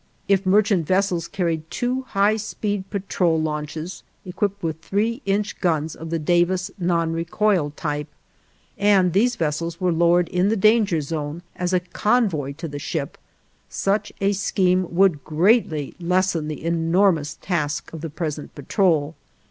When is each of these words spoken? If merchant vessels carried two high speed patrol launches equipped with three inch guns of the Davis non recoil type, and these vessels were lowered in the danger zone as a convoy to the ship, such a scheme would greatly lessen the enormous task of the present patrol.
If 0.27 0.47
merchant 0.47 0.87
vessels 0.87 1.27
carried 1.27 1.69
two 1.69 2.01
high 2.01 2.35
speed 2.37 2.89
patrol 2.89 3.39
launches 3.39 4.01
equipped 4.25 4.63
with 4.63 4.81
three 4.81 5.21
inch 5.27 5.59
guns 5.61 5.95
of 5.95 6.09
the 6.09 6.17
Davis 6.17 6.71
non 6.79 7.13
recoil 7.13 7.69
type, 7.75 8.07
and 8.79 9.13
these 9.13 9.35
vessels 9.35 9.79
were 9.79 9.91
lowered 9.93 10.27
in 10.29 10.49
the 10.49 10.57
danger 10.57 11.01
zone 11.01 11.43
as 11.55 11.71
a 11.71 11.79
convoy 11.79 12.53
to 12.53 12.67
the 12.67 12.79
ship, 12.79 13.15
such 13.69 14.11
a 14.19 14.33
scheme 14.33 14.87
would 14.89 15.23
greatly 15.23 15.93
lessen 15.99 16.47
the 16.47 16.63
enormous 16.65 17.37
task 17.39 17.93
of 17.93 18.01
the 18.01 18.09
present 18.09 18.55
patrol. 18.55 19.13